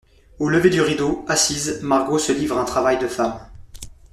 Au 0.39 0.49
lever 0.49 0.71
du 0.71 0.81
rideau, 0.81 1.23
assise, 1.27 1.77
Margot 1.83 2.17
se 2.17 2.31
livre 2.31 2.57
à 2.57 2.61
un 2.61 2.65
travail 2.65 2.97
de 2.97 3.05
femme. 3.07 3.39